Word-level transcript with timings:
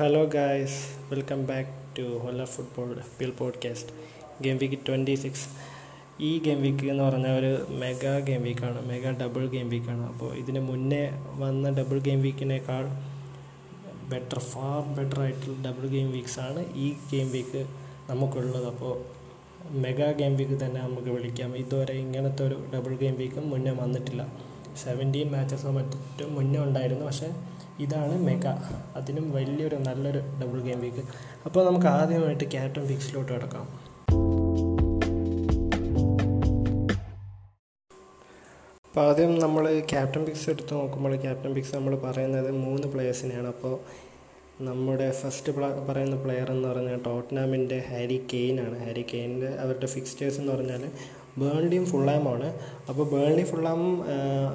Hello 0.00 0.24
guys 0.24 0.76
welcome 1.10 1.46
back 1.46 1.68
to 1.98 2.02
Hola 2.18 2.44
football 2.44 3.00
pill 3.18 3.30
podcast 3.30 3.90
game 4.42 4.56
week 4.56 4.78
twenty 4.88 5.14
six 5.14 5.46
ഈ 6.20 6.38
game 6.38 6.62
week 6.62 6.84
എന്ന് 6.90 7.04
പറഞ്ഞാൽ 7.04 7.38
ഒരു 7.38 7.66
mega 7.70 8.18
game 8.18 8.42
വീക്കാണ് 8.42 8.88
mega 8.88 9.10
double 9.10 9.46
game 9.46 9.68
വീക്കാണ് 9.68 10.06
അപ്പോൾ 10.06 10.34
ഇതിന് 10.34 10.60
മുന്നേ 10.60 11.02
വന്ന 11.36 11.70
ഡബിൾ 11.70 11.98
ഗെയിം 11.98 12.22
വീക്കിനേക്കാൾ 12.22 12.86
ബെറ്റർ 14.08 14.38
ഫാർ 14.38 14.80
ബെറ്റർ 14.96 15.20
ആയിട്ടുള്ള 15.20 15.68
ഡബിൾ 15.68 15.86
ഗെയിം 15.86 16.12
വീക്സ് 16.12 16.40
ആണ് 16.40 16.62
ഈ 16.74 16.96
ഗെയിം 17.12 17.30
വീക്ക് 17.30 17.66
നമുക്കുള്ളത്. 18.10 18.66
അപ്പോൾ 18.66 18.94
മെഗാ 19.70 20.12
ഗെയിം 20.12 20.36
വീക്ക് 20.36 20.66
തന്നെ 20.66 20.80
നമുക്ക് 20.80 21.08
വിളിക്കാം. 21.08 21.56
ഇതുവരെ 21.56 21.92
ഇങ്ങനത്തെ 21.92 22.44
ഒരു 22.46 22.58
ഡബിൾ 22.74 22.94
ഗെയിം 22.96 23.14
വീക്കും 23.14 23.50
മുന്നേ 23.50 23.70
വന്നിട്ടില്ല. 23.70 24.49
സെവന്റീൻ 24.76 25.30
മാച്ചസോ 25.30 25.70
മറ്റും 25.70 26.34
മുന്നേ 26.34 26.60
ഉണ്ടായിരുന്നു. 26.60 27.06
പക്ഷേ 27.06 27.30
ഇതാണ് 27.80 28.22
മെഗ. 28.22 28.46
അതിനും 28.96 29.30
വലിയൊരു 29.30 29.76
നല്ലൊരു 29.76 30.18
ഡബിൾ 30.18 30.60
ഗെയിം 30.60 30.80
വീക്ക് 30.80 31.04
അപ്പോൾ 31.46 31.66
നമുക്ക് 31.66 31.86
ആദ്യമായിട്ട് 31.86 32.50
ക്യാപ്റ്റൻ 32.50 32.86
പിക്സിലോട്ട് 32.86 33.32
കിടക്കാം. 33.32 33.90
അപ്പോൾ 38.86 39.08
ആദ്യം 39.08 39.38
നമ്മൾ 39.38 39.80
ക്യാപ്റ്റൻ 39.80 40.24
പിക്സ് 40.24 40.50
എടുത്ത് 40.50 40.74
നോക്കുമ്പോൾ 40.74 41.16
ക്യാപ്റ്റൻ 41.16 41.54
പിക്സ് 41.54 41.74
നമ്മൾ 41.74 41.96
പറയുന്നത് 41.96 42.50
മൂന്ന് 42.50 42.88
പ്ലേയേഴ്സിനെയാണ് 42.88 43.46
അപ്പോൾ 43.46 43.78
നമ്മുടെ 44.62 45.10
ഫസ്റ്റ് 45.10 45.52
പറയുന്ന 45.88 46.22
പ്ലെയർ 46.22 46.50
എന്ന് 46.50 46.68
പറഞ്ഞാൽ 46.68 47.00
ടോട്ട്നാമിന്റെ 47.06 47.84
ഹാരി 47.90 48.26
കെയിനാണ്. 48.32 48.84
ഹാരി 48.84 49.06
കെയിനിന്റെ 49.14 49.48
അവരുടെ 49.48 49.86
ഫിക്സ്റ്റേഴ്സ് 49.86 50.40
എന്ന് 50.40 50.52
പറഞ്ഞാൽ 50.52 50.90
ബേൺലിയും 51.40 51.84
ഫുള്ളാമാണ് 51.90 52.48
അപ്പോൾ 52.90 53.04
ബേൺലി 53.12 53.44
ഫുള്ളാം 53.50 53.80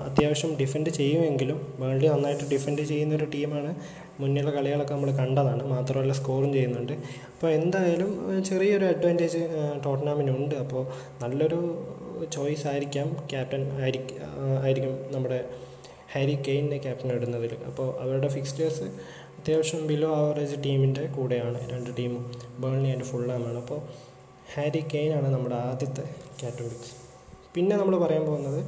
അത്യാവശ്യം 0.07 0.51
ഡിഫെൻഡ് 0.61 0.91
ചെയ്യുമെങ്കിലും 0.99 1.59
ബേൺലി 1.81 2.07
നന്നായിട്ട് 2.13 2.45
ഡിഫെൻഡ് 2.53 2.85
ചെയ്യുന്ന 2.91 3.15
ഒരു 3.19 3.27
ടീമാണ് 3.35 3.71
മുന്നിലുള്ള 4.21 4.51
കളികളൊക്കെ 4.57 4.93
നമ്മൾ 4.93 5.11
കണ്ടതാണ്. 5.21 5.63
മാത്രമല്ല 5.73 6.13
സ്കോറും 6.19 6.51
ചെയ്യുന്നുണ്ട്. 6.53 6.93
അപ്പോൾ 7.33 7.49
എന്തായാലും 7.59 8.11
ചെറിയൊരു 8.49 8.85
അഡ്വാന്റേജ് 8.93 9.41
ടോട്ടനാമിനുണ്ട് 9.85 10.55
അപ്പോൾ 10.63 10.83
നല്ലൊരു 11.23 11.59
ചോയ്സ് 12.35 12.65
ആയിരിക്കാം 12.71 13.07
ക്യാപ്റ്റൻ 13.31 13.63
ആയിരിക്കും 13.83 14.93
നമ്മുടെ 15.15 15.39
ഹാരി 16.13 16.35
കെയിനെ 16.47 16.77
ക്യാപ്റ്റൻ 16.85 17.09
ഇടുന്നതിൽ. 17.17 17.53
അപ്പോൾ 17.69 17.87
അവരുടെ 18.03 18.29
ഫിക്സ്റ്റേഴ്സ് 18.35 18.85
അത്യാവശ്യം 19.39 19.81
ബിലോ 19.87 20.09
ആവറേജ് 20.19 20.55
ടീമിന്റെ 20.65 21.03
കൂടെയാണ്. 21.15 21.59
രണ്ട് 21.71 21.89
ടീമും 21.97 22.23
ബേൺലി 22.63 22.89
ആൻഡ് 22.93 23.07
ഫുള്ളാമാണ് 23.09 23.57
അപ്പോൾ 23.63 23.79
ഹാരി 24.53 24.81
കെയിനാണ് 24.93 25.27
നമ്മുടെ 25.33 25.55
ആദ്യത്തെ 25.69 26.03
കാറ്റഗറിക്സ് 26.41 26.93
പിന്നെ 27.55 27.73
നമ്മൾ 27.77 27.95
പറയാൻ 27.97 28.23
പോകുന്നത് 28.25 28.59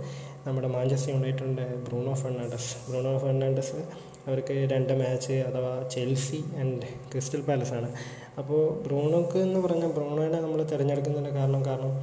നമ്മുടെ 0.48 0.68
മാഞ്ചസ്റ്റർ 0.68 1.12
യുണൈറ്റഡിന്റെ 1.14 1.66
ബ്രൂണോ 1.88 2.14
ഫെർണാണ്ടസ്. 2.14 2.70
ബ്രൂണോ 2.90 3.12
ഫെർണാണ്ടസ് 3.18 3.80
അവർക്ക് 4.28 4.56
രണ്ട് 4.74 4.94
മാച്ച് 5.02 5.36
അഥവാ 5.50 5.74
ചെൽസി 5.94 6.40
ആൻഡ് 6.62 6.88
ക്രിസ്റ്റൽ 7.12 7.42
പാലസ് 7.42 7.74
ആണ്. 7.74 7.90
അപ്പോൾ 8.40 8.62
ബ്രൂണോക്ക് 8.86 9.38
എന്ന് 9.38 9.60
പറഞ്ഞാൽ 9.60 9.92
ബ്രൂണോനെ 9.98 10.40
നമ്മൾ 10.46 10.62
തിരഞ്ഞെടുക്കുന്നതിന്റെ 10.64 11.34
കാരണം 11.40 11.64
കാരണം 11.64 11.94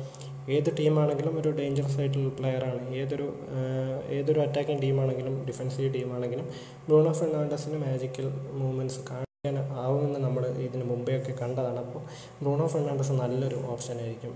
ഏത് 0.56 0.70
ടീമാണെങ്കിലും 0.78 1.34
ഒരു 1.40 1.50
ഡേഞ്ചറസ് 1.58 1.98
ആയിട്ടുള്ള 2.00 2.30
പ്ലെയറാണ് 2.38 2.82
ഏതൊരു 3.02 3.26
ഏതൊരു 4.18 4.40
അറ്റാക്കിംഗ് 4.40 4.82
ടീമാണെങ്കിലും 4.82 5.36
ഡിഫൻസീവ് 5.50 5.94
ടീമാണെങ്കിലും 5.94 6.48
ബ്രൂണോ 6.88 7.12
ഫെർണാണ്ടസിന് 7.12 7.78
മാജിക്കൽ 7.86 8.28
മൂവ്മെന്റ്സ് 8.60 9.02
കാണിക്കാൻ 9.10 9.22
ആവുമെന്ന് 9.46 10.18
നമ്മൾ 10.24 10.42
ഇതിന് 10.66 10.84
മുമ്പേ 10.90 11.14
ഒക്കെ 11.18 11.32
കണ്ടതാണ്. 11.40 11.78
അപ്പോൾ 11.78 12.02
ബ്രൂണോ 12.42 12.66
ഫെർണാണ്ടസ് 12.66 13.12
നല്ലൊരു 13.12 13.58
ഓപ്ഷനായിരിക്കും. 13.72 14.32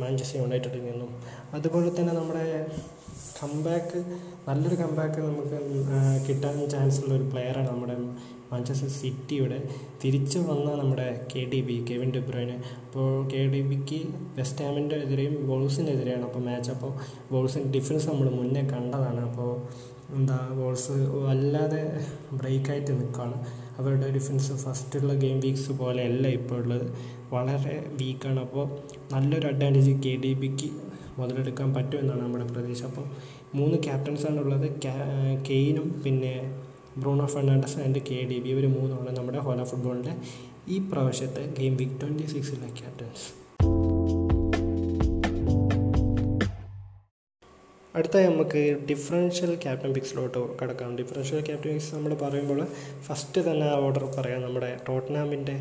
മാഞ്ചസ്റ്റർ 0.00 0.36
യുണൈറ്റഡിൽ 0.40 0.82
നിന്നും. 0.90 1.12
അതുപോലെ 1.58 1.88
തന്നെ 1.98 2.12
നമ്മുടെ 2.20 2.44
കംബാക്ക് 3.42 3.98
നല്ലൊരു 4.48 4.76
കംബാക്ക് 4.80 5.20
നമുക്ക് 5.26 5.58
കിട്ടാൻ 6.26 6.56
ചാൻസ് 6.72 6.98
ഉള്ള 7.02 7.12
ഒരു 7.18 7.26
പ്ലെയറാണ് 7.32 7.68
നമ്മുടെ 7.68 7.94
മാഞ്ചസ്റ്റർ 8.50 8.90
സിറ്റിയുടെ 9.00 9.58
തിരിച്ചു 10.02 10.38
വന്ന 10.48 10.68
നമ്മുടെ 10.80 11.06
കെ 11.32 11.42
ഡി 11.52 11.60
ബി 11.68 11.76
കെവിൻ 11.88 12.10
ഡിബ്രോയിന് 12.16 12.56
അപ്പോൾ 12.86 13.06
കെ 13.32 13.42
ഡി 13.52 13.60
ബിക്ക് 13.70 14.00
വെസ്റ്റ് 14.38 14.64
ഹാമിന്റെ 14.64 14.96
എതിരെയും 15.04 15.34
ബോൾസിനെതിരെയാണ് 15.50 16.24
അപ്പോൾ 16.28 16.42
മാച്ച് 16.48 16.70
അപ്പോൾ 16.74 16.92
ബോൾസിന്റെ 17.32 17.70
ഡിഫൻസ് 17.76 18.08
നമ്മൾ 18.10 18.28
മുന്നേ 18.40 18.62
കണ്ടതാണ്. 18.74 19.22
അപ്പോൾ 19.30 19.50
എന്താ 20.18 20.36
ബോൾസ് 20.58 20.94
വല്ലാതെ 21.26 21.82
ബ്രേക്കായിട്ട് 22.38 22.92
നിൽക്കുകയാണ്. 23.00 23.36
അവരുടെ 23.78 24.08
ഡിഫൻസ് 24.16 24.52
ഫസ്റ്റുള്ള 24.64 25.12
ഗെയിം 25.24 25.38
വീക്സ് 25.46 25.72
പോലെയല്ല 25.82 26.26
ഇപ്പോൾ 26.38 26.58
ഉള്ളത്. 26.62 26.86
വളരെ 27.32 27.74
വീക്കാണ് 27.90 28.40
അപ്പോൾ 28.40 28.66
നല്ലൊരു 29.12 29.46
അഡ്വാന്റേജ് 29.46 29.90
കെ 29.90 30.12
ഡി 30.24 30.32
ബിക്ക് 30.34 30.70
മുതലെടുക്കാൻ 31.20 31.74
പറ്റുമെന്നാണ് 31.74 32.22
നമ്മുടെ 32.22 32.46
പ്രതീക്ഷ. 32.46 32.82
അപ്പോൾ 32.82 33.06
മൂന്ന് 33.54 33.78
ക്യാപ്റ്റൻസാണ് 33.82 34.38
ഉള്ളത്. 34.40 34.68
കെയിനും 35.50 36.02
പിന്നെ 36.04 36.34
Bruno 36.98 37.26
Fernandes 37.26 37.78
and 37.78 38.00
K 38.10 38.18
D 38.30 38.38
B 38.40 38.48
ഇവർ 38.48 38.66
മൂന്നുമാണ് 38.78 39.16
നമ്മുടെ 39.16 39.38
ഹോല 39.38 39.64
ഫുട്ബോളിന്റെ 39.64 40.14
ഈ 40.68 40.78
പ്രാവശ്യത്തെ 40.78 41.54
ഗെയിം 41.58 41.76
വീക്ക് 41.76 42.00
ട്വന്റി 42.00 42.26
സിക്സിലെ 42.26 42.70
ക്യാപ്റ്റൻസ് 42.80 43.26
അടുത്തായി 47.96 48.26
നമുക്ക് 48.26 48.60
ഡിഫറൻഷ്യൽ 48.90 49.54
ക്യാപ്റ്റൻ 49.54 49.92
പിക്സിലോട്ട് 49.94 50.58
കിടക്കാം. 50.58 50.96
ഡിഫറൻഷ്യൽ 50.96 51.40
ക്യാപ്റ്റൻ 51.44 51.72
പിക്സ് 51.72 51.94
നമ്മൾ 51.94 52.14
പറയുമ്പോൾ 52.14 52.60
ഫസ്റ്റ് 53.06 53.40
തന്നെ 53.50 53.68
ഓർഡർ 53.74 54.04
പറയാം. 54.18 54.42
നമ്മുടെ 54.42 54.76
ടോട്ടനാമിന്റെ 54.88 55.56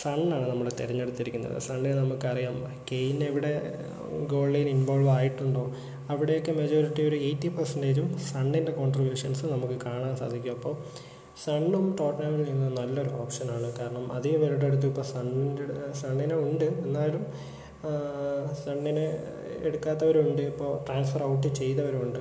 സണ്ണാണ് 0.00 0.50
നമ്മൾ 0.50 0.68
തിരഞ്ഞെടുത്തിരിക്കുന്നത്. 0.80 1.62
സണ്ണിൽ 1.62 1.96
നമുക്കറിയാം. 1.96 2.54
കെയിൻ 2.92 3.24
എവിടെ 3.24 3.52
ഗോളിൽ 4.30 4.68
ഇൻവോൾവ് 4.68 5.08
ആയിട്ടുണ്ടോ? 5.08 5.64
അവിടെയൊക്കെ 6.10 6.52
മെജോറിറ്റി 6.52 7.02
ഒരു 7.08 7.16
എയ്റ്റി 7.16 7.48
പെർസെന്റേജും 7.48 8.18
സണ്ണിന്റെ 8.18 8.72
കോൺട്രിബ്യൂഷൻസ് 8.72 9.46
നമുക്ക് 9.46 9.74
കാണാൻ 9.86 10.16
സാധിക്കും. 10.16 10.54
അപ്പോൾ 10.54 10.74
സണ്ണും 11.44 11.96
ടോട്ടനാമിൽ 12.00 12.42
നിന്ന് 12.50 12.68
നല്ലൊരു 12.76 13.08
ഓപ്ഷനാണ് 13.08 13.68
കാരണം 13.78 14.12
അധികം 14.12 14.40
പേരുടെ 14.40 14.66
അടുത്ത് 14.66 14.86
ഇപ്പോൾ 14.86 15.02
സണ്ണിന്റെ 15.02 15.64
സണ്ണിനെ 16.02 16.34
ഉണ്ട്. 16.34 16.64
എന്നാലും 16.64 17.26
സണ്ണിനെ 18.64 19.06
എടുക്കാത്തവരുണ്ട്. 19.68 20.42
ഇപ്പോൾ 20.42 20.70
ട്രാൻസ്ഫർ 20.86 21.22
ഔട്ട് 21.24 21.54
ചെയ്തവരുണ്ട്. 21.60 22.20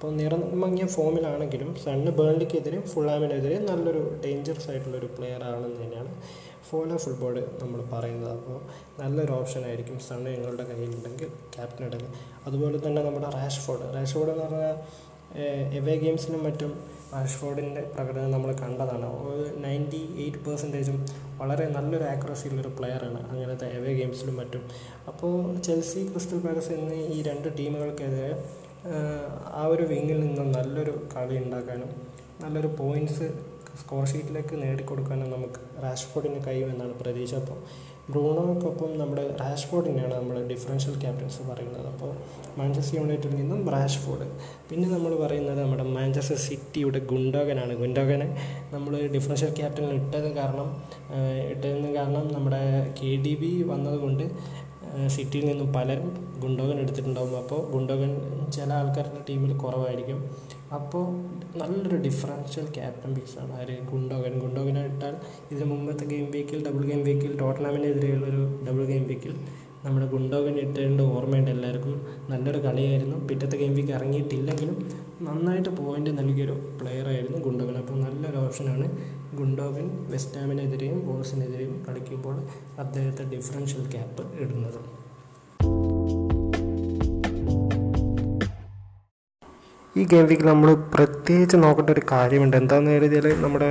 അപ്പോൾ 0.00 0.12
നിറമങ്ങിയ 0.18 0.84
ഫോമിലാണെങ്കിലും 0.94 1.70
സണ്ണ് 1.82 2.10
ബേൺലിക്കെതിരെ 2.18 2.78
ഫുള്ളാമിനെതിരെ 2.90 3.56
നല്ലൊരു 3.66 4.02
ഡേഞ്ചറസ് 4.22 4.68
ആയിട്ടുള്ളൊരു 4.72 5.08
പ്ലെയർ 5.16 5.42
ആണെന്ന് 5.48 5.80
തന്നെയാണ് 5.80 6.12
ഫോലോ 6.68 6.96
ഫുട്ബോൾ 7.04 7.34
നമ്മൾ 7.62 7.80
പറയുന്നത്. 7.90 8.30
അപ്പോൾ 8.36 8.56
നല്ലൊരു 9.00 9.32
ഓപ്ഷൻ 9.38 9.62
ആയിരിക്കും 9.70 9.96
സണ്ണ് 10.06 10.30
ഞങ്ങളുടെ 10.36 10.64
കയ്യിലുണ്ടെങ്കിൽ 10.70 11.28
ക്യാപ്റ്റൻ 11.56 11.84
ഇടൽ 11.88 12.04
അതുപോലെ 12.46 12.78
തന്നെ 12.86 13.00
നമ്മുടെ 13.06 13.30
റാഷ്ഫോർഡ്. 13.36 13.88
റാഷ്ഫോർഡ് 13.96 14.32
എന്ന് 14.34 14.44
പറഞ്ഞാൽ 14.46 14.78
എവേ 15.80 15.96
ഗെയിംസിനും 16.04 16.40
മറ്റും 16.46 16.72
റാഷ്ഫോർഡിന്റെ 17.16 17.82
പ്രകടനം 17.92 18.30
നമ്മൾ 18.36 18.50
കണ്ടതാണ്. 18.62 19.10
നയന്റി 19.64 20.02
എയ്റ്റ് 20.22 20.40
പെർസെന്റേജും 20.46 20.98
വളരെ 21.42 21.66
നല്ലൊരു 21.76 22.06
ആക്യുറസിയുള്ളൊരു 22.14 22.72
പ്ലെയറാണ് 22.78 23.20
അങ്ങനത്തെ 23.32 23.68
എവേ 23.80 23.92
ഗെയിംസിലും 24.00 24.36
മറ്റും. 24.40 24.64
അപ്പോൾ 25.12 25.36
ചെൽസി 25.68 26.00
ക്രിസ്റ്റൽ 26.10 26.40
പാലസ് 26.46 26.72
എന്നീ 26.78 27.00
ഈ 27.16 27.20
രണ്ട് 27.30 27.48
ടീമുകൾക്കെതിരെ 27.60 28.32
ആ 29.60 29.62
ഒരു 29.72 29.84
വിങ്ങിൽ 29.92 30.18
നിന്നും 30.26 30.46
നല്ലൊരു 30.56 30.92
കളി 31.14 31.36
ഉണ്ടാക്കാനും 31.44 31.90
നല്ലൊരു 32.42 32.70
പോയിന്റ്സ് 32.80 33.28
സ്കോർ 33.80 34.04
ഷീറ്റിലേക്ക് 34.10 34.54
നേടിക്കൊടുക്കാനും 34.62 35.28
നമുക്ക് 35.30 35.60
റാഷ്ഫോർഡിന് 35.84 36.38
കഴിയുമെന്നാണ് 36.46 36.94
പ്രതീക്ഷ. 37.02 37.34
അപ്പോൾ 37.42 37.58
ബ്രൂണോക്കൊപ്പം 38.12 38.90
നമ്മുടെ 39.00 39.24
റാഷ്ഫോർഡിനെയാണ് 39.40 40.14
നമ്മൾ 40.14 40.36
ഡിഫറൻഷ്യൽ 40.52 40.94
ക്യാപ്റ്റൻസ് 41.02 41.42
പറയുന്നത്. 41.50 41.86
അപ്പോൾ 41.92 42.10
മാഞ്ചസ്റ്റർ 42.58 42.96
യുണൈറ്റഡിൽ 42.98 43.36
നിന്നും 43.40 43.60
റാഷ്ഫോർഡ് 43.74 44.26
പിന്നെ 44.70 44.86
നമ്മൾ 44.94 45.12
പറയുന്നത് 45.24 45.60
നമ്മുടെ 45.62 45.84
മാഞ്ചസ്റ്റർ 45.96 46.38
സിറ്റിയുടെ 46.46 46.98
ഗുണ്ടോകനാണ്. 47.12 47.74
ഗുണ്ടോകനെ 47.82 48.28
നമ്മൾ 48.74 48.94
ഡിഫറൻഷ്യൽ 49.16 49.52
ക്യാപ്റ്റനിൽ 49.60 49.94
ഇട്ടത് 50.00 50.28
കാരണം 50.40 50.70
ഇട്ടതിന് 51.52 51.92
കാരണം 51.98 52.26
നമ്മുടെ 52.36 52.62
കെ 53.00 53.12
ഡി 53.26 53.34
ബി 53.42 53.52
വന്നതുകൊണ്ട് 53.72 54.24
സിറ്റിയിൽ 55.08 55.46
നിന്നും 55.46 55.72
പലരും 55.72 56.10
ഗുണ്ടോഗൻ 56.42 56.76
എടുത്തിട്ടുണ്ടാകും 56.80 57.36
അപ്പോൾ 57.38 57.60
ഗുണ്ടോഗൻ 57.72 58.12
ചില 58.50 58.72
ആൾക്കാരുടെ 58.72 59.20
ടീമിൽ 59.28 59.52
കുറവായിരിക്കും. 59.56 60.20
അപ്പോൾ 60.74 61.04
നല്ലൊരു 61.60 61.96
ഡിഫറൻഷ്യൽ 61.96 62.66
ക്യാപ്റ്റൻ 62.76 63.14
പിക്സാണ് 63.14 63.52
ആര് 63.60 63.76
ഗുണ്ടോഗൻ. 63.92 64.38
ഗുണ്ടോഗനെ 64.38 64.82
ഇട്ടാൽ 64.84 65.14
ഇതിന് 65.52 65.68
മുമ്പത്തെ 65.70 66.04
ഗെയിം 66.04 66.30
വീക്കിൽ 66.30 66.60
ഡബിൾ 66.66 66.84
ഗെയിം 66.90 67.02
വീക്കിൽ 67.04 67.38
ടോട്ടനാമിനെതിരെയുള്ളൊരു 67.38 68.42
ഡബിൾ 68.68 68.84
ഗെയിം 68.84 69.04
വീക്കിൽ 69.04 69.34
നമ്മുടെ 69.84 70.06
ഗുണ്ടോഗൻ 70.06 70.56
ഇട്ടേണ്ട 70.64 71.00
ഓർമ്മയുണ്ട് 71.00 71.50
എല്ലാവർക്കും. 71.50 71.94
നല്ലൊരു 72.30 72.58
കളിയായിരുന്നു. 72.58 73.26
പിറ്റത്തെ 73.28 73.56
ഗെയിം 73.56 73.74
വീക്ക് 73.74 73.92
ഇറങ്ങിയിട്ടില്ലെങ്കിലും 73.98 74.76
നന്നായിട്ട് 75.26 75.68
പോയിന്റ് 75.68 76.10
നൽകിയൊരു 76.18 76.54
പ്ലെയറായിരുന്നു 76.80 77.38
ഗുണ്ടോഗൻ 77.38 77.76
അപ്പോൾ 77.76 77.96
നല്ലൊരു 78.02 78.36
ഓപ്ഷനാണ് 78.36 78.86
ഗുണ്ടോഗൻ 79.36 79.86
വെസ്റ്റ് 80.12 80.38
ഹാമിനെതിരെയും 80.38 81.06
ബോൾസിനെതിരെയും 81.06 81.74
കളിക്കുമ്പോൾ 81.88 82.36
അദ്ദേഹത്തെ 82.78 83.24
ഡിഫറൻഷ്യൽ 83.34 83.84
ക്യാപ്പ് 83.90 84.22
ഇടുന്നത്. 84.42 84.80
ഈ 89.96 90.04
ഗെയിം 90.04 90.46
നമ്മൾ 90.46 90.74
പ്രത്യേകിച്ച് 90.94 91.56
നോക്കേണ്ട 91.56 91.90
ഒരു 91.90 92.02
കാര്യമുണ്ട്. 92.12 92.56
എന്താണെന്ന് 92.56 92.90
കരുതിയാൽ 92.90 93.26
നമ്മുടെ 93.42 93.70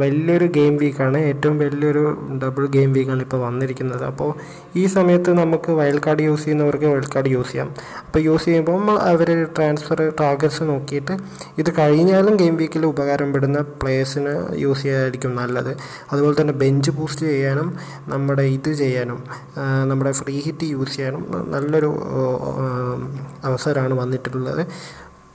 വലിയൊരു 0.00 0.46
ഗെയിം 0.56 0.76
വീക്കാണ്. 0.76 1.18
ഏറ്റവും 1.18 1.58
വലിയൊരു 1.58 2.02
ഡബിൾ 2.42 2.64
ഗെയിം 2.66 2.92
വീക്കാണ് 2.92 3.22
ഇപ്പോൾ 3.22 3.40
വന്നിരിക്കുന്നത്. 3.46 4.04
അപ്പോൾ 4.04 4.30
ഈ 4.76 4.86
സമയത്ത് 4.86 5.30
നമുക്ക് 5.38 5.70
വൈൽഡ് 5.78 6.02
കാർഡ് 6.06 6.22
യൂസ് 6.22 6.44
ചെയ്യുന്നവർക്ക് 6.44 6.86
വൈൽഡ് 6.92 7.12
കാർഡ് 7.14 7.30
യൂസ് 7.34 7.50
ചെയ്യാം. 7.50 7.68
അപ്പോൾ 8.06 8.18
യൂസ് 8.18 8.44
ചെയ്യുമ്പോൾ 8.44 8.98
അവർ 9.12 9.30
ട്രാൻസ്ഫർ 9.56 10.00
ടാർഗറ്റ്സ് 10.20 10.62
നോക്കിയിട്ട് 10.62 11.16
ഇത് 11.58 11.70
കഴിഞ്ഞാലും 11.78 12.36
ഗെയിം 12.36 12.56
വീക്കിൽ 12.56 12.86
ഉപകാരപ്പെടുന്ന 12.86 13.60
പ്ലേയേഴ്സിന് 13.82 14.34
യൂസ് 14.64 14.82
ചെയ്യാനായിരിക്കും 14.82 15.34
നല്ലത്. 15.36 15.72
അതുപോലെ 16.12 16.36
തന്നെ 16.40 16.52
ബെഞ്ച് 16.52 16.90
ബൂസ്റ്റ് 16.90 17.26
ചെയ്യാനും 17.26 17.70
നമ്മുടെ 18.08 18.42
ഇത് 18.42 18.72
ചെയ്യാനും 18.82 19.22
നമ്മുടെ 19.90 20.12
ഫ്രീ 20.20 20.36
ഹിറ്റ് 20.40 20.66
യൂസ് 20.74 20.96
ചെയ്യാനും 20.96 21.24
നല്ലൊരു 21.54 21.90
അവസരമാണ് 23.44 23.94
വന്നിട്ടുള്ളത്. 24.02 24.62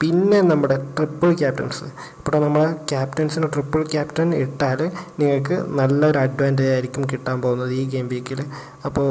പിന്നെ 0.00 0.40
നമ്മുടെ 0.40 0.74
ട്രിപ്പിൾ 0.96 1.30
ക്യാപ്റ്റൻസ് 1.38 1.86
ഇപ്പോൾ 2.18 2.40
നമ്മൾ 2.44 2.62
ക്യാപ്റ്റൻസിന് 2.90 3.46
ട്രിപ്പിൾ 3.54 3.80
ക്യാപ്റ്റൻ 3.92 4.28
ഇട്ടാൽ 4.34 4.80
നിങ്ങൾക്ക് 5.20 5.56
നല്ലൊരു 5.78 6.18
അഡ്വാന്റേജ് 6.18 6.70
ആയിരിക്കും 6.74 7.04
കിട്ടാൻ 7.12 7.36
പോകുന്നത് 7.42 7.72
ഈ 7.72 7.82
ഗെയിം 7.88 8.08
വീക്കിൽ 8.08 8.40
അപ്പോൾ 8.84 9.08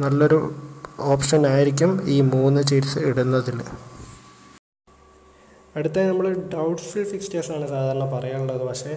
നല്ലൊരു 0.00 0.38
ഓപ്ഷൻ 1.12 1.46
ആയിരിക്കും 1.46 1.92
ഈ 2.14 2.20
മൂന്ന് 2.34 2.62
ചീറ്റ്സ് 2.62 2.98
ഇടുന്നതിൽ 3.10 3.60
അടുത്ത 5.76 5.98
നമ്മൾ 5.98 6.26
ഡൗട്ട്ഫുൾ 6.54 7.04
ഫിക്സ്റ്റേഴ്സാണ് 7.04 7.66
സാധാരണ 7.66 8.04
പറയാനുള്ളത്. 8.14 8.62
പക്ഷേ 8.70 8.92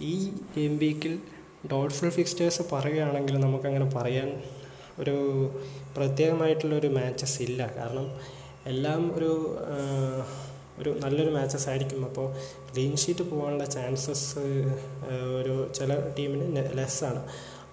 ഈ 0.00 0.14
ഗെയിം 0.54 0.72
വീക്കിൽ 0.78 1.14
ഡൗട്ട്ഫുൾ 1.72 2.08
ഫിക്സ്റ്റേഴ്സ് 2.08 2.62
പറയുകയാണെങ്കിൽ 2.72 3.36
നമുക്കങ്ങനെ 3.38 3.88
പറയാൻ 3.94 4.28
ഒരു 4.98 5.16
പ്രത്യേകമായിട്ടുള്ളൊരു 5.96 6.88
മാച്ചസ് 6.88 7.38
ഇല്ല. 7.42 7.60
കാരണം 7.76 8.06
എല്ലാം 8.66 9.02
ഒരു 9.16 9.30
ഒരു 10.86 10.92
നല്ലൊരു 11.04 11.30
മാച്ചസ് 11.30 11.66
ആയിരിക്കും. 11.70 12.00
അപ്പോൾ 12.08 12.26
ക്ലീൻ 12.70 12.92
ഷീറ്റ് 13.02 13.24
പോകാനുള്ള 13.30 13.64
ചാൻസസ് 13.76 14.42
ഒരു 15.38 15.54
ചില 15.78 15.92
ടീമിന് 16.18 16.46
ലെസ്സാണ് 16.78 17.20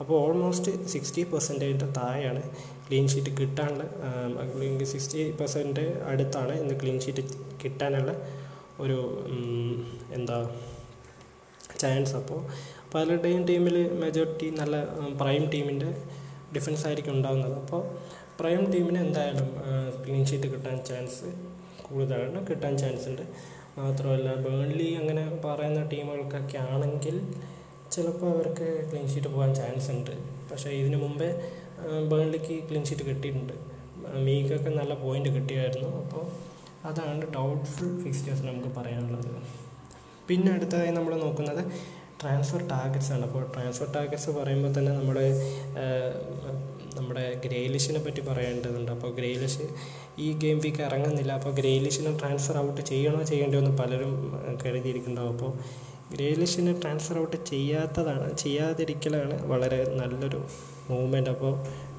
അപ്പോൾ 0.02 0.16
ഓൾമോസ്റ്റ് 0.22 0.72
സിക്സ്റ്റി 0.94 1.22
പെർസെന്റേജിന്റെ 1.32 1.88
താഴെയാണ് 1.98 2.42
ക്ലീൻ 2.88 3.06
ഷീറ്റ് 3.14 3.32
കിട്ടാനുള്ള 3.40 3.84
അല്ലെങ്കിൽ 4.42 4.88
സിക്സ്റ്റി 4.94 5.20
പെർസെന്റ് 5.32 5.84
അടുത്താണ് 6.12 6.54
ഇന്ന് 6.62 6.76
ക്ലീൻ 6.82 6.98
ഷീറ്റ് 7.02 7.24
കിട്ടാനുള്ള 7.64 8.14
ഒരു 8.80 8.98
എന്താ 10.14 10.38
ചാൻസ് 11.82 12.16
അപ്പോൾ 12.22 12.42
പലരുടെയും 12.94 13.44
ടീമിൽ 13.48 13.78
മെജോറിറ്റി 14.04 14.50
നല്ല 14.60 14.76
പ്രൈം 15.22 15.46
ടീമിന്റെ 15.54 15.92
ഡിഫൻസ് 16.58 16.86
ആയിരിക്കും 16.88 17.14
ഉണ്ടാകുന്നത് 17.14 17.56
അപ്പോൾ 17.62 17.82
പ്രൈം 18.40 18.62
ടീമിന് 18.74 19.00
എന്തായാലും 19.00 19.48
ക്ലീൻ 20.04 20.24
ഷീറ്റ് 20.32 20.48
കിട്ടാൻ 20.54 20.78
ചാൻസ് 20.84 21.28
കൂടുതലാണ് 21.88 22.40
കിട്ടാൻ 22.50 22.74
ചാൻസ് 22.82 23.06
ഉണ്ട്. 23.12 23.26
മാത്രമല്ല 23.80 24.30
ബേൺലി 24.46 24.90
അങ്ങനെ 25.02 25.24
പറയുന്ന 25.46 25.82
ടീമുകൾക്കൊക്കെ 25.92 26.58
ആണെങ്കിൽ 26.72 27.16
ചിലപ്പോൾ 27.94 28.28
അവർക്ക് 28.36 28.68
ക്ലീൻ 28.90 29.06
ഷീറ്റ് 29.14 29.30
പോകാൻ 29.34 29.52
ചാൻസ് 29.60 29.90
ഉണ്ട്. 29.96 30.14
പക്ഷേ 30.52 30.70
ഇതിനു 30.82 30.98
മുമ്പേ 31.04 31.30
ബേൺലിക്ക് 32.12 32.56
ക്ലീൻ 32.70 32.84
ഷീറ്റ് 32.90 33.06
കിട്ടിയിട്ടുണ്ട്. 33.10 33.56
മീക്കൊക്കെ 34.26 34.72
നല്ല 34.80 34.94
പോയിന്റ് 35.04 35.30
കിട്ടിയായിരുന്നു. 35.36 35.90
അപ്പോൾ 36.02 36.24
അതാണ് 36.90 37.26
ഡൗട്ട്ഫുൾ 37.36 37.90
ഫിക്സ്റ്റേഴ്സ് 38.04 38.44
നമുക്ക് 38.50 38.72
പറയാനുള്ളത്. 38.78 39.30
പിന്നെ 40.30 40.50
അടുത്തതായി 40.56 40.92
നമ്മൾ 40.98 41.14
നോക്കുന്നത് 41.26 41.62
ട്രാൻസ്ഫർ 42.24 42.62
ടാർഗറ്റ്സ് 42.74 43.12
ആണ്. 43.16 43.24
അപ്പോൾ 43.30 43.44
ട്രാൻസ്ഫർ 43.56 43.88
ടാർഗറ്റ്സ് 43.96 44.32
പറയുമ്പോൾ 44.40 44.72
തന്നെ 44.78 44.92
നമ്മുടെ 45.00 45.26
നമ്മുടെ 46.98 47.24
ഗ്രേലിഷിനെ 47.46 48.00
പറ്റി 48.06 48.22
പറയേണ്ടതുണ്ട്. 48.28 48.90
അപ്പോൾ 48.96 49.12
ഗ്രേലിഷ് 49.20 49.66
ഈ 50.26 50.28
ഗെയിം 50.42 50.58
വീക്ക് 50.66 50.82
ഇറങ്ങുന്നില്ല. 50.88 51.32
അപ്പോൾ 51.40 51.54
ഗ്രേലിഷിനെ 51.60 52.12
ട്രാൻസ്ഫർ 52.20 52.58
ഔട്ട് 52.66 52.82
ചെയ്യണോ 52.92 53.22
ചെയ്യേണ്ടോ 53.32 53.58
എന്ന് 53.62 53.72
പലരും 53.80 54.12
കരുതിയിരിക്കുന്നുണ്ടാവും. 54.64 55.34
അപ്പോൾ 55.36 55.52
ഗ്രേലിഷിനെ 56.14 56.74
ട്രാൻസ്ഫർ 56.82 57.18
ഔട്ട് 57.22 57.38
ചെയ്യാത്തതാണ് 57.52 58.28
ചെയ്യാതിരിക്കലാണ് 58.44 59.36
വളരെ 59.52 59.80
നല്ലൊരു 60.00 60.42
മൂവ്മെന്റ് 60.90 61.32
അപ്പോൾ 61.36 61.54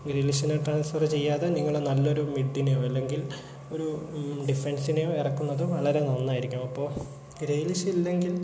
ഗ്രേലിഷിനെ 0.09 0.57
ട്രാൻസ്ഫർ 0.67 1.03
ചെയ്യാതെ 1.15 1.49
നിങ്ങൾ 1.57 1.75
നല്ലൊരു 1.91 2.23
മിഡിനെയോ 2.37 2.81
അല്ലെങ്കിൽ 2.89 3.23
ഒരു 3.75 3.89
ഡിഫൻസിനെയോ 4.49 5.11
ഇറക്കുന്നത് 5.23 5.65
വളരെ 5.75 6.01
നന്നായിരിക്കും. 6.11 6.63
അപ്പോൾ 6.69 6.89
ഗ്രേലിഷ് 7.43 7.87
ഇല്ലെങ്കിൽ 7.95 8.35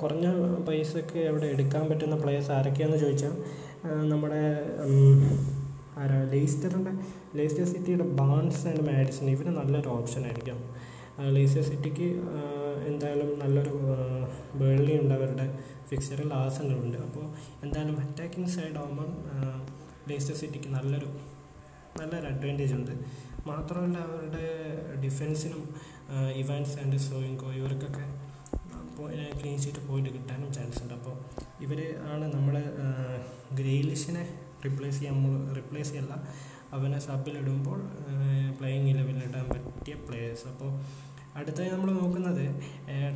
കുറഞ്ഞ 0.00 0.26
പൈസക്ക് 0.68 1.20
അവിടെ 1.30 1.46
എടുക്കാൻ 1.54 1.84
പറ്റുന്ന 1.90 2.16
പ്ലെയേഴ്സ് 2.22 2.52
ആരൊക്കെയാണെന്ന് 2.56 3.00
ചോദിച്ചാൽ 3.04 3.34
നമ്മുടെ 4.12 4.42
ആരാ 6.02 6.18
ലെയ്സ്റ്ററിന്റെ 6.32 6.92
ലെയ്സ്റ്റർ 7.38 7.66
സിറ്റിയുടെ 7.72 8.06
ബാൺസ് 8.20 8.62
ആൻഡ് 8.70 8.84
മാഡിസൺ 8.90 9.26
ഇവർ 9.34 9.46
നല്ലൊരു 9.58 9.88
ഓപ്ഷൻ 9.96 10.22
ആയിരിക്കും. 10.28 10.60
ലെയ്സ്റ്റർ 11.36 11.64
സിറ്റിക്ക് 11.70 12.08
എന്തായാലും 12.90 13.30
നല്ലൊരു 13.42 13.74
ബേർലി 14.60 14.94
ഉണ്ട് 15.00 15.14
അവരുടെ 15.14 15.46
ഫിക്സറിൽ 15.88 16.30
ആസനുണ്ട് 16.42 16.98
അപ്പോൾ 17.06 17.26
എന്തായാലും 17.64 17.96
അറ്റാക്കിംഗ് 18.04 18.52
സൈഡ് 18.56 18.78
ആകുമ്പം 18.82 19.10
ലെയ്സ്റ്റർ 20.10 20.36
സിറ്റിക്ക് 20.42 20.70
നല്ലൊരു 20.76 21.10
നല്ലൊരു 21.98 22.26
അഡ്വാന്റേജ് 22.32 22.74
ഉണ്ട്. 22.78 22.94
മാത്രമല്ല 23.50 23.98
അവരുടെ 24.06 24.46
ഡിഫൻസിനും 25.04 25.62
ഇവാൻസ് 26.42 26.76
ആൻഡ് 26.82 26.98
സോയിങ്കോ 27.08 27.48
ഇവർക്കൊക്കെ 27.60 28.06
ക്ലീൻ 29.40 29.58
ഷീറ്റ് 29.62 29.82
പോയിന്റ് 29.88 30.10
കിട്ടാനും 30.10 30.48
ചാൻസ് 30.52 30.82
ഉണ്ട്. 30.82 30.94
അപ്പോൾ 30.94 31.14
ഇവർ 31.64 31.80
ആണ് 32.12 32.26
നമ്മൾ 32.34 32.54
ഗ്രേലിഷിനെ 33.58 34.24
റിപ്ലേസ് 34.64 34.98
ചെയ്യാൻ 34.98 35.16
റിപ്ലേസ് 35.58 35.90
ചെയ്യല്ല. 35.90 36.14
അവനെ 36.76 36.98
സബിലിടുമ്പോൾ 36.98 37.80
പ്ലേയിങ് 38.58 38.88
ഇലവനിലിടാൻ 38.88 39.46
പറ്റിയ 39.52 39.94
പ്ലേയേഴ്സ് 40.08 40.46
അപ്പോൾ 40.46 40.70
അടുത്തായി 41.38 41.70
നമ്മൾ 41.70 41.90
നോക്കുന്നത് 41.92 42.44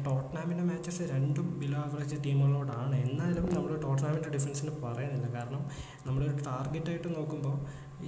ടോട്ടനാമിന്റെ 0.06 0.64
മാച്ചസ് 0.64 1.05
രണ്ടും 1.12 1.46
ബിലോ 1.61 1.78
ആവറേജ് 1.78 2.16
ടീമുകളോടാണ്. 2.25 2.96
എന്നാലും 3.06 3.46
നമ്മൾ 3.55 3.72
ടോട്ടനാമിന്റെ 3.84 4.31
ഡിഫൻസിന് 4.34 4.72
പറയുന്നില്ല. 4.84 5.28
കാരണം 5.37 5.62
നമ്മളൊരു 6.06 6.37
ടാർഗറ്റായിട്ട് 6.46 7.08
നോക്കുമ്പോൾ 7.16 7.56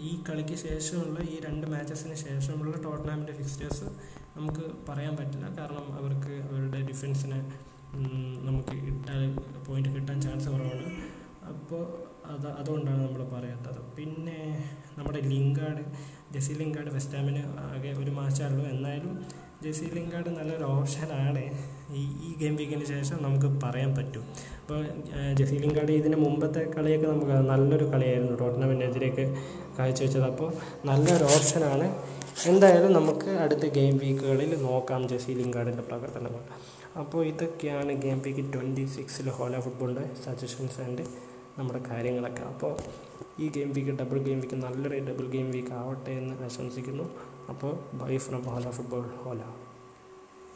ഈ 0.09 0.11
കളിക്ക് 0.29 0.57
ശേഷമുള്ള 0.67 1.19
ഈ 1.33 1.37
രണ്ട് 1.47 1.67
മാച്ചസിന് 1.67 2.15
ശേഷമുള്ള 2.15 2.75
ടോട്ടനാമിന്റെ 2.87 3.33
ഫിക്സ്റ്റേഴ്സ് 3.33 3.89
നമുക്ക് 4.37 4.65
പറയാൻ 4.89 5.15
പറ്റില്ല. 5.17 5.47
കാരണം 5.59 5.87
അവർക്ക് 5.99 6.35
അവരുടെ 6.49 6.81
ഡിഫൻസിന് 6.91 7.39
നമുക്ക് 8.49 8.75
ഇട്ടാൽ 8.91 9.23
പോയിന്റ് 9.67 9.91
കിട്ടാൻ 9.95 10.19
ചാൻസ് 10.21 10.49
കുറവാണ്. 10.49 10.89
അപ്പോൾ 11.53 11.83
അത് 12.33 12.47
അതുകൊണ്ടാണ് 12.61 13.01
നമ്മൾ 13.07 13.23
പറയാത്തത്. 13.35 13.81
പിന്നെ 13.97 14.41
നമ്മുടെ 14.99 15.21
ലിങ്കാർഡ് 15.33 15.85
ജെസി 16.35 16.53
ലിങ്കാർഡ് 16.61 16.93
വെസ്റ്റാമിന് 16.97 17.43
ആകെ 17.67 17.91
ഒരു 18.03 18.13
മാച്ചേ 18.19 18.45
എന്നാലും 18.75 19.13
ജെസി 19.65 19.87
ലിങ്കാർഡ് 19.97 20.31
നല്ലൊരു 20.39 20.65
ഓപ്ഷനാണ് 20.77 21.43
ഈ 21.99 22.03
ഈ 22.27 22.31
ഗെയിം 22.41 22.55
വീക്കിന് 22.61 22.87
ശേഷം 22.93 23.19
നമുക്ക് 23.23 23.49
പറയാൻ 23.63 23.91
പറ്റും. 23.99 24.25
അപ്പോൾ 24.63 24.81
ജെസി 25.39 25.57
ലിങ്കാർഡ് 25.65 25.93
ഇതിന് 26.01 26.17
മുമ്പത്തെ 26.25 26.63
കളിയൊക്കെ 26.77 27.07
നമുക്ക് 27.13 27.35
നല്ലൊരു 27.51 27.87
കളിയായിരുന്നു. 27.93 28.35
ടോട്ടനമെന്റിനെതിരെയൊക്കെ 28.43 29.27
കാഴ്ചവെച്ചത്. 29.79 30.27
അപ്പോൾ 30.33 30.51
നല്ലൊരു 30.91 31.25
ഓപ്ഷനാണ് 31.35 31.87
എന്തായാലും 32.53 32.93
നമുക്ക് 32.99 33.31
അടുത്ത 33.45 33.65
ഗെയിം 33.79 33.95
വീക്കുകളിൽ 34.05 34.53
നോക്കാം 34.69 35.03
ജെസി 35.13 35.31
ലിങ്കാർഡിന്റെ 35.41 35.85
പ്രകടനങ്ങൾ. 35.91 36.43
അപ്പോൾ 37.03 37.23
ഇതൊക്കെയാണ് 37.31 37.93
ഗെയിം 38.05 38.19
വീക്ക് 38.27 38.45
ട്വന്റി 38.53 38.85
സിക്സിൽ 38.97 39.27
ഹോല 39.39 39.61
ഫുട്ബോളിന്റെ 39.65 40.05
സജഷൻസ് 40.27 40.79
ആൻഡ് 40.87 41.05
നമ്മുടെ 41.59 41.81
കാര്യങ്ങളൊക്കെ. 41.91 42.43
അപ്പോൾ 42.43 42.73
ഈ 43.41 43.49
game 43.49 43.71
week 43.73 43.95
double 44.01 44.19
game 44.19 44.41
week 44.41 44.59
നല്ലൊരു 44.65 44.99
ഡബിൾ 45.11 45.27
ഗെയിം 45.35 45.51
വീക്ക് 45.51 45.73
ആവട്ടെ 45.83 46.11
എന്ന് 46.11 46.35
ആശംസിക്കുന്നു. 46.45 47.07
അപ്പോൾ 47.53 47.73
bye 47.99 48.17
from 48.27 48.43
Hola 48.43 48.71
football 48.71 49.07
Hola 49.25 49.43